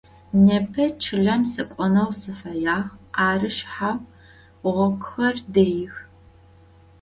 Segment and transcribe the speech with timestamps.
[0.45, 2.79] Nêpe çılem sık'oneu sıfeyağ,
[3.27, 3.97] arı şshay
[4.73, 5.93] ğoguxer deix.